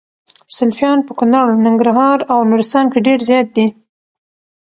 سلفيان 0.57 0.99
په 1.07 1.11
کونړ، 1.19 1.47
ننګرهار 1.65 2.19
او 2.31 2.39
نورستان 2.49 2.85
کي 2.93 2.99
ډير 3.07 3.19
زيات 3.29 3.47
دي 3.55 3.67